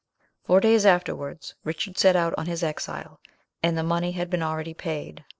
[0.43, 3.19] Four days afterwards Richard set out on his exile,
[3.61, 5.23] and the money had been already paid.